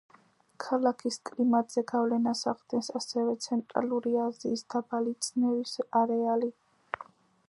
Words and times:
ქალაქის 0.63 1.17
კლიმატზე 1.29 1.83
გავლენას 1.91 2.41
ახდენს 2.53 2.89
ასევე 3.01 3.35
ცენტრალური 3.47 4.13
აზიის 4.23 4.65
დაბალი 4.75 5.15
წნევის 5.27 5.77
არეალი. 6.01 6.51